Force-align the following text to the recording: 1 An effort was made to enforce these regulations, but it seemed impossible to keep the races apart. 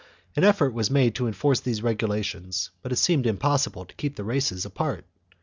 1 0.33 0.43
An 0.43 0.43
effort 0.49 0.73
was 0.73 0.89
made 0.89 1.13
to 1.13 1.27
enforce 1.27 1.59
these 1.59 1.83
regulations, 1.83 2.71
but 2.81 2.91
it 2.91 2.95
seemed 2.95 3.27
impossible 3.27 3.85
to 3.85 3.93
keep 3.93 4.15
the 4.15 4.23
races 4.23 4.65
apart. 4.65 5.05